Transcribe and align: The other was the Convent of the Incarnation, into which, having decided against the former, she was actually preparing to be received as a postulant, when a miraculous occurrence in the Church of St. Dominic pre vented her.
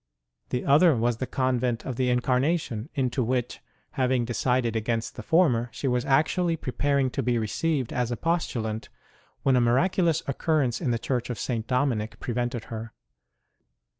The 0.49 0.65
other 0.65 0.95
was 0.95 1.17
the 1.17 1.27
Convent 1.27 1.85
of 1.85 1.95
the 1.95 2.09
Incarnation, 2.09 2.89
into 2.95 3.23
which, 3.23 3.59
having 3.91 4.25
decided 4.25 4.75
against 4.75 5.15
the 5.15 5.21
former, 5.21 5.69
she 5.71 5.87
was 5.87 6.05
actually 6.05 6.57
preparing 6.57 7.11
to 7.11 7.21
be 7.21 7.37
received 7.37 7.93
as 7.93 8.09
a 8.11 8.17
postulant, 8.17 8.89
when 9.43 9.55
a 9.55 9.61
miraculous 9.61 10.23
occurrence 10.25 10.81
in 10.81 10.89
the 10.89 10.97
Church 10.97 11.29
of 11.29 11.37
St. 11.37 11.67
Dominic 11.67 12.19
pre 12.19 12.33
vented 12.33 12.63
her. 12.73 12.93